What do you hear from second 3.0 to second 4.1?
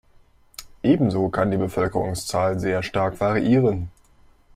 variieren.